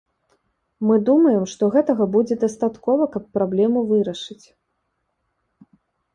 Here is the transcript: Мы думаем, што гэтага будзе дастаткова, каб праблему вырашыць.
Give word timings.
Мы 0.91 0.95
думаем, 1.09 1.43
што 1.51 1.63
гэтага 1.75 2.07
будзе 2.15 2.39
дастаткова, 2.45 3.03
каб 3.17 3.29
праблему 3.37 3.79
вырашыць. 3.93 4.43